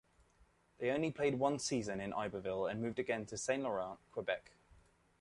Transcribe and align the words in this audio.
They 0.79 0.89
only 0.89 1.11
played 1.11 1.35
one 1.37 1.59
season 1.59 1.99
in 2.01 2.11
Iberville 2.11 2.65
and 2.65 2.81
moved 2.81 2.97
again 2.97 3.27
to 3.27 3.37
Saint-Laurent, 3.37 3.99
Quebec. 4.11 4.53